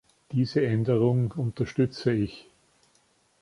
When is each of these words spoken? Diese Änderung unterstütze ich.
Diese 0.31 0.65
Änderung 0.65 1.31
unterstütze 1.37 2.11
ich. 2.11 2.49